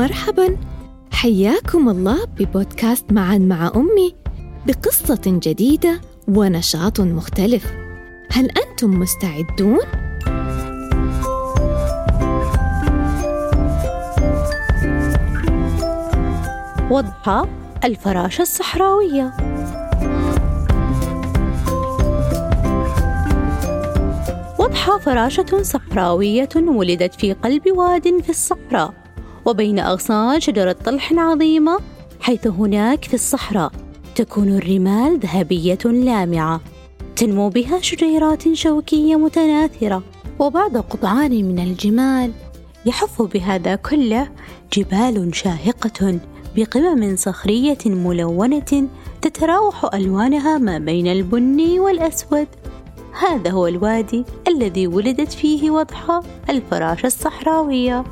مرحبا 0.00 0.56
حياكم 1.12 1.88
الله 1.88 2.24
ببودكاست 2.24 3.12
معا 3.12 3.38
مع 3.38 3.72
أمي 3.76 4.14
بقصة 4.66 5.20
جديدة 5.26 6.00
ونشاط 6.28 7.00
مختلف. 7.00 7.72
هل 8.32 8.50
أنتم 8.50 8.90
مستعدون؟ 8.90 9.78
وضحى 16.90 17.46
الفراشة 17.84 18.42
الصحراوية. 18.42 19.32
وضحى 24.58 25.00
فراشة 25.00 25.62
صحراوية 25.62 26.48
ولدت 26.56 27.14
في 27.14 27.32
قلب 27.32 27.62
واد 27.76 28.20
في 28.22 28.30
الصحراء. 28.30 28.99
وبين 29.44 29.78
أغصان 29.78 30.40
شجرة 30.40 30.76
طلح 30.84 31.12
عظيمة 31.12 31.78
حيث 32.20 32.46
هناك 32.46 33.04
في 33.04 33.14
الصحراء 33.14 33.72
تكون 34.14 34.48
الرمال 34.48 35.18
ذهبية 35.18 35.78
لامعة 35.84 36.60
تنمو 37.16 37.48
بها 37.48 37.80
شجيرات 37.80 38.52
شوكية 38.52 39.16
متناثرة 39.16 40.02
وبعد 40.38 40.76
قطعان 40.76 41.30
من 41.30 41.58
الجمال 41.58 42.32
يحف 42.86 43.22
بهذا 43.22 43.74
كله 43.74 44.28
جبال 44.72 45.34
شاهقة 45.34 46.18
بقمم 46.56 47.16
صخرية 47.16 47.78
ملونة 47.86 48.88
تتراوح 49.22 49.94
ألوانها 49.94 50.58
ما 50.58 50.78
بين 50.78 51.06
البني 51.06 51.80
والأسود. 51.80 52.46
هذا 53.12 53.50
هو 53.50 53.66
الوادي 53.66 54.24
الذي 54.48 54.86
ولدت 54.86 55.32
فيه 55.32 55.70
وضحى 55.70 56.20
الفراشة 56.50 57.06
الصحراوية. 57.06 58.04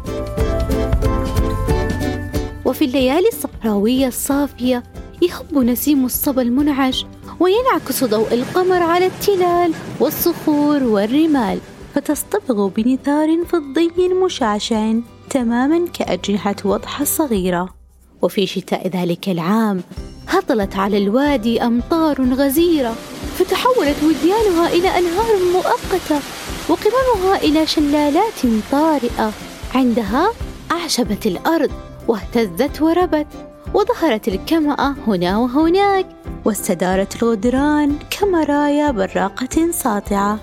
وفي 2.68 2.84
الليالي 2.84 3.28
الصحراوية 3.28 4.06
الصافية 4.06 4.82
يهب 5.22 5.58
نسيم 5.58 6.04
الصبا 6.04 6.42
المنعش 6.42 7.06
وينعكس 7.40 8.04
ضوء 8.04 8.34
القمر 8.34 8.82
على 8.82 9.06
التلال 9.06 9.74
والصخور 10.00 10.82
والرمال 10.82 11.58
فتصطبغ 11.94 12.68
بنثار 12.68 13.44
فضي 13.44 14.08
مشعشع 14.24 14.92
تماما 15.30 15.88
كأجنحة 15.88 16.56
وضحى 16.64 17.02
الصغيرة 17.02 17.74
وفي 18.22 18.46
شتاء 18.46 18.88
ذلك 18.88 19.28
العام 19.28 19.82
هطلت 20.28 20.76
على 20.76 20.98
الوادي 20.98 21.62
أمطار 21.62 22.22
غزيرة 22.22 22.94
فتحولت 23.38 23.96
وديانها 24.04 24.68
إلى 24.68 24.88
أنهار 24.88 25.36
مؤقتة 25.52 26.20
وقممها 26.68 27.36
إلى 27.36 27.66
شلالات 27.66 28.40
طارئة. 28.72 29.32
عندها 29.74 30.32
أعشبت 30.72 31.26
الأرض 31.26 31.87
واهتزت 32.08 32.82
وربت 32.82 33.26
وظهرت 33.74 34.28
الكمأة 34.28 34.94
هنا 35.06 35.38
وهناك 35.38 36.06
واستدارت 36.44 37.22
الغدران 37.22 37.98
كمرايا 38.10 38.90
براقة 38.90 39.70
ساطعة. 39.70 40.38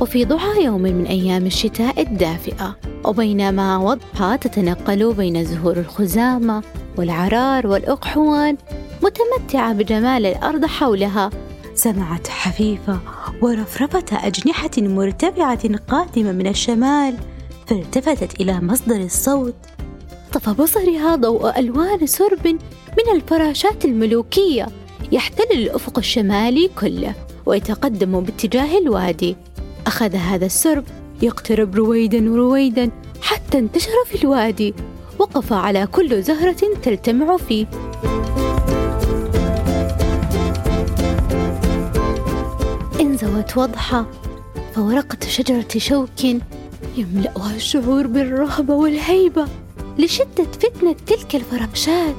وفي 0.00 0.24
ضحى 0.24 0.64
يوم 0.64 0.82
من 0.82 1.06
أيام 1.06 1.46
الشتاء 1.46 2.02
الدافئة 2.02 2.76
وبينما 3.04 3.76
وضحى 3.76 4.38
تتنقل 4.38 5.14
بين 5.14 5.44
زهور 5.44 5.76
الخزامة 5.76 6.62
والعرار 6.98 7.66
والأقحوان 7.66 8.56
متمتعة 9.02 9.72
بجمال 9.72 10.26
الأرض 10.26 10.64
حولها 10.64 11.30
سمعت 11.76 12.28
حفيفة 12.28 13.00
ورفرفة 13.42 14.04
أجنحة 14.12 14.70
مرتفعة 14.78 15.76
قادمة 15.88 16.32
من 16.32 16.46
الشمال 16.46 17.16
فالتفتت 17.66 18.40
إلى 18.40 18.60
مصدر 18.60 18.96
الصوت. 18.96 19.54
طفى 20.32 20.50
بصرها 20.50 21.16
ضوء 21.16 21.58
ألوان 21.58 22.06
سرب 22.06 22.46
من 22.98 23.14
الفراشات 23.14 23.84
الملوكية 23.84 24.66
يحتل 25.12 25.52
الأفق 25.52 25.98
الشمالي 25.98 26.70
كله 26.80 27.14
ويتقدم 27.46 28.20
باتجاه 28.20 28.78
الوادي. 28.78 29.36
أخذ 29.86 30.14
هذا 30.14 30.46
السرب 30.46 30.84
يقترب 31.22 31.76
رويدا 31.76 32.18
رويدا 32.18 32.90
حتى 33.22 33.58
انتشر 33.58 34.04
في 34.06 34.24
الوادي 34.24 34.74
وقف 35.18 35.52
على 35.52 35.86
كل 35.86 36.22
زهرة 36.22 36.56
تلتمع 36.82 37.36
فيه. 37.36 37.66
انزوت 43.26 43.56
وضحى 43.56 44.04
فورقة 44.74 45.28
شجرة 45.28 45.68
شوك 45.78 46.24
يملأها 46.96 47.56
الشعور 47.56 48.06
بالرهبة 48.06 48.74
والهيبة 48.74 49.46
لشدة 49.98 50.44
فتنة 50.60 50.96
تلك 51.06 51.34
الفراشات 51.34 52.14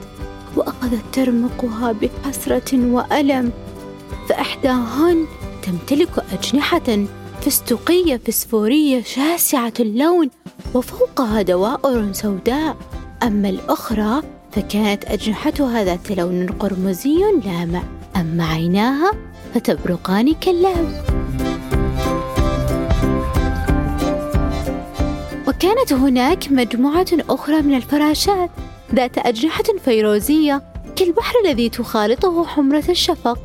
وأخذت 0.55 1.03
ترمقها 1.13 1.91
بحسرة 1.91 2.93
وألم. 2.93 3.51
فإحداهن 4.29 5.25
تمتلك 5.63 6.25
أجنحة 6.33 7.05
فستقية 7.41 8.21
فسفورية 8.25 9.03
شاسعة 9.03 9.73
اللون 9.79 10.29
وفوقها 10.73 11.41
دوائر 11.41 12.13
سوداء. 12.13 12.77
أما 13.23 13.49
الأخرى 13.49 14.21
فكانت 14.51 15.05
أجنحتها 15.05 15.83
ذات 15.83 16.11
لون 16.11 16.47
قرمزي 16.47 17.19
لامع. 17.45 17.83
أما 18.15 18.45
عيناها 18.45 19.11
فتبرقان 19.53 20.33
كاللهب 20.33 21.03
وكانت 25.47 25.93
هناك 25.93 26.51
مجموعة 26.51 27.07
أخرى 27.29 27.61
من 27.61 27.75
الفراشات 27.77 28.49
ذات 28.95 29.17
أجنحة 29.17 29.63
فيروزية 29.85 30.61
كالبحر 30.95 31.35
الذي 31.45 31.69
تخالطه 31.69 32.45
حمرة 32.45 32.83
الشفق 32.89 33.39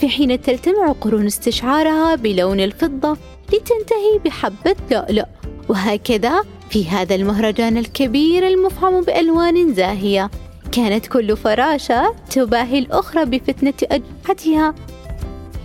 في 0.00 0.08
حين 0.08 0.40
تلتمع 0.40 0.92
قرون 0.92 1.26
استشعارها 1.26 2.14
بلون 2.14 2.60
الفضة 2.60 3.16
لتنتهي 3.48 4.18
بحبة 4.24 4.76
لؤلؤ. 4.90 5.26
وهكذا 5.68 6.42
في 6.70 6.88
هذا 6.88 7.14
المهرجان 7.14 7.76
الكبير 7.76 8.48
المفعم 8.48 9.00
بألوان 9.00 9.74
زاهية 9.74 10.30
كانت 10.72 11.06
كل 11.06 11.36
فراشة 11.36 12.14
تباهي 12.30 12.78
الأخرى 12.78 13.24
بفتنة 13.24 13.74
أجنحتها 13.82 14.74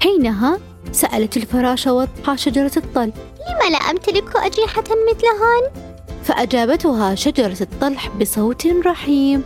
حينها 0.01 0.59
سألت 0.91 1.37
الفراشة 1.37 1.93
وضحى 1.93 2.37
شجرة 2.37 2.71
الطل. 2.77 3.11
لم 3.49 3.71
لا 3.71 3.77
أمتلك 3.77 4.35
أجنحة 4.35 4.83
مثلهن؟ 4.83 5.85
فأجابتها 6.23 7.15
شجرة 7.15 7.57
الطلح 7.61 8.09
بصوت 8.21 8.67
رحيم. 8.67 9.43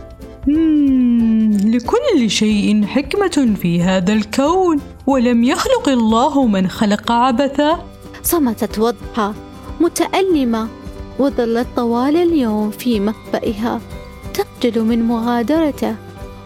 لكل 1.64 2.30
شيء 2.30 2.86
حكمة 2.86 3.54
في 3.62 3.82
هذا 3.82 4.12
الكون 4.12 4.80
ولم 5.06 5.44
يخلق 5.44 5.88
الله 5.88 6.46
من 6.46 6.68
خلق 6.68 7.12
عبثا. 7.12 7.84
صمتت 8.22 8.78
وضحى 8.78 9.32
متألمة 9.80 10.68
وظلت 11.18 11.66
طوال 11.76 12.16
اليوم 12.16 12.70
في 12.70 13.00
مخبئها 13.00 13.80
تخجل 14.34 14.82
من 14.82 15.02
مغادرته 15.02 15.96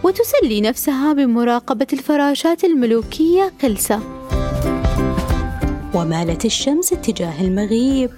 وتسلي 0.03 0.61
نفسها 0.61 1.13
بمراقبة 1.13 1.87
الفراشات 1.93 2.63
الملوكية 2.63 3.53
خلسة. 3.61 3.99
ومالت 5.95 6.45
الشمس 6.45 6.93
اتجاه 6.93 7.41
المغيب 7.41 8.09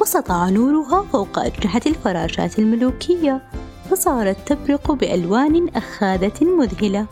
وسطع 0.00 0.48
نورها 0.48 1.04
فوق 1.12 1.38
أجنحة 1.38 1.80
الفراشات 1.86 2.58
الملوكية 2.58 3.42
فصارت 3.90 4.36
تبرق 4.46 4.92
بألوان 4.92 5.68
أخاذة 5.68 6.44
مذهلة. 6.44 7.06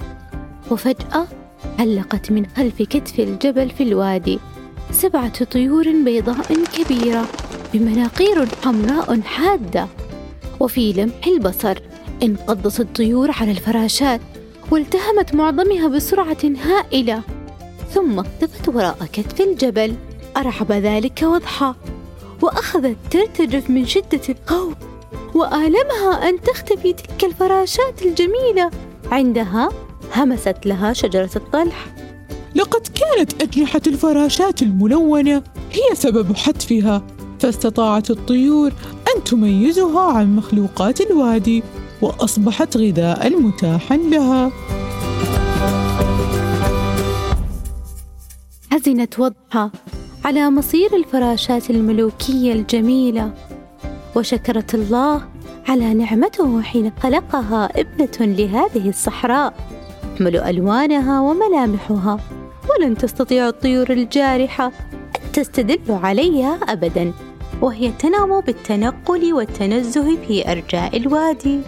وفجأة 0.70 1.26
علقت 1.78 2.30
من 2.32 2.46
خلف 2.56 2.82
كتف 2.82 3.20
الجبل 3.20 3.70
في 3.70 3.82
الوادي 3.82 4.38
سبعة 4.92 5.44
طيور 5.44 5.92
بيضاء 6.04 6.64
كبيرة 6.64 7.26
بمناقير 7.74 8.46
حمراء 8.64 9.20
حادة 9.20 9.86
وفي 10.60 10.92
لمح 10.92 11.26
البصر 11.26 11.78
انقضت 12.22 12.80
الطيور 12.80 13.30
على 13.30 13.50
الفراشات 13.50 14.20
والتهمت 14.70 15.34
معظمها 15.34 15.88
بسرعة 15.88 16.36
هائلة. 16.64 17.22
ثم 17.94 18.18
اختفت 18.18 18.68
وراء 18.68 18.96
كتف 19.12 19.40
الجبل. 19.40 19.94
أرعب 20.36 20.72
ذلك 20.72 21.20
وضحى. 21.22 21.74
وأخذت 22.42 22.96
ترتجف 23.10 23.70
من 23.70 23.86
شدة 23.86 24.20
الخوف 24.28 24.74
وآلمها 25.34 26.28
أن 26.28 26.40
تختفي 26.40 26.92
تلك 26.92 27.24
الفراشات 27.24 28.02
الجميلة. 28.02 28.70
عندها 29.10 29.68
همست 30.16 30.56
لها 30.64 30.92
شجرة 30.92 31.30
الطلح. 31.36 31.86
لقد 32.54 32.88
كانت 32.94 33.42
أجنحة 33.42 33.80
الفراشات 33.86 34.62
الملونة 34.62 35.42
هي 35.72 35.94
سبب 35.94 36.36
حتفها 36.36 37.02
فاستطاعت 37.40 38.10
الطيور 38.10 38.72
أن 39.16 39.24
تميزها 39.24 40.00
عن 40.00 40.36
مخلوقات 40.36 41.00
الوادي. 41.00 41.62
وأصبحت 42.02 42.76
غذاء 42.76 43.40
متاحا 43.40 43.96
لها 43.96 44.52
حزنت 48.72 49.18
وضحى 49.20 49.70
على 50.24 50.50
مصير 50.50 50.96
الفراشات 50.96 51.70
الملوكية 51.70 52.52
الجميلة 52.52 53.32
وشكرت 54.16 54.74
الله 54.74 55.28
على 55.68 55.94
نعمته 55.94 56.62
حين 56.62 56.92
خلقها 57.02 57.80
ابنة 57.80 58.34
لهذه 58.34 58.88
الصحراء. 58.88 59.54
تحمل 60.14 60.36
ألوانها 60.36 61.20
وملامحها 61.20 62.20
ولن 62.70 62.96
تستطيع 62.96 63.48
الطيور 63.48 63.90
الجارحة 63.90 64.66
أن 64.66 65.32
تستدل 65.32 65.92
عليها 65.92 66.54
أبدا 66.54 67.12
وهي 67.62 67.92
تنام 67.98 68.40
بالتنقل 68.40 69.32
والتنزه 69.32 70.16
في 70.26 70.52
أرجاء 70.52 70.96
الوادي. 70.96 71.60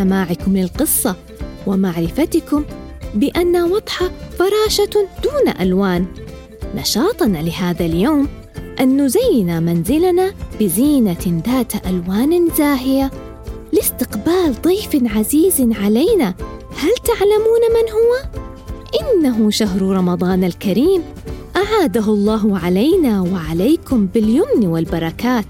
سماعكم 0.00 0.56
للقصة 0.56 1.16
ومعرفتكم 1.66 2.64
بأن 3.14 3.56
وضح 3.56 4.02
فراشة 4.38 5.08
دون 5.24 5.54
ألوان. 5.60 6.06
نشاطنا 6.76 7.38
لهذا 7.38 7.86
اليوم 7.86 8.28
أن 8.80 9.04
نزين 9.04 9.62
منزلنا 9.62 10.32
بزينة 10.60 11.42
ذات 11.46 11.86
ألوان 11.86 12.48
زاهية 12.58 13.10
لاستقبال 13.72 14.54
ضيف 14.62 15.16
عزيز 15.16 15.60
علينا. 15.60 16.34
هل 16.76 16.94
تعلمون 17.04 17.62
من 17.74 17.86
هو؟ 17.92 18.40
إنه 19.00 19.50
شهر 19.50 19.82
رمضان 19.82 20.44
الكريم 20.44 21.02
أعاده 21.56 22.04
الله 22.12 22.58
علينا 22.58 23.20
وعليكم 23.20 24.06
باليمن 24.06 24.66
والبركات. 24.66 25.46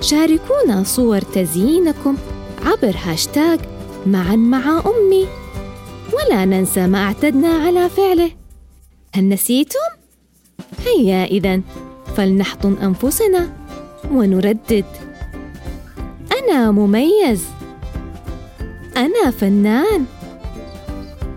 شاركونا 0.00 0.84
صور 0.84 1.20
تزيينكم 1.20 2.16
عبر 2.64 2.96
هاشتاج 3.04 3.60
معا 4.06 4.36
مع 4.36 4.82
أمي. 4.86 5.26
ولا 6.12 6.44
ننسى 6.44 6.86
ما 6.86 6.98
اعتدنا 6.98 7.48
على 7.48 7.88
فعله. 7.88 8.30
هل 9.14 9.28
نسيتم؟ 9.28 9.78
هيا 10.86 11.24
إذا 11.24 11.60
فلنحضن 12.16 12.76
أنفسنا 12.82 13.52
ونردد. 14.10 14.84
أنا 16.38 16.70
مميز. 16.70 17.44
أنا 18.96 19.30
فنان. 19.30 20.04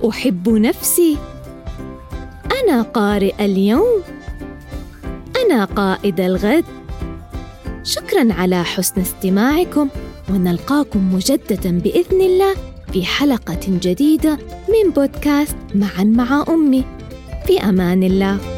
أحب 0.09 0.49
نفسي. 0.49 1.17
أنا 2.63 2.81
قارئ 2.81 3.45
اليوم. 3.45 4.01
أنا 5.45 5.65
قائد 5.65 6.19
الغد. 6.19 6.65
شكرا 7.83 8.33
على 8.33 8.63
حسن 8.63 9.01
استماعكم. 9.01 9.89
ونلقاكم 10.29 11.15
مجددا 11.15 11.79
بإذن 11.79 12.21
الله 12.21 12.53
في 12.93 13.05
حلقة 13.05 13.59
جديدة 13.67 14.37
من 14.69 14.91
بودكاست 14.95 15.55
معا 15.75 16.03
مع 16.03 16.45
أمي. 16.49 16.83
في 17.47 17.59
أمان 17.59 18.03
الله. 18.03 18.52